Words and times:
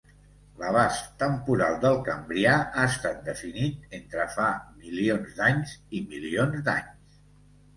L'abast 0.59 1.09
temporal 1.23 1.75
del 1.83 1.97
Cambrià 2.07 2.55
ha 2.61 2.85
estat 2.93 3.21
definit 3.27 3.85
entre 3.99 4.27
fa 4.39 4.49
milions 4.87 5.39
d'anys 5.43 5.75
i 5.99 6.03
milions 6.15 6.67
d'anys. 6.71 7.23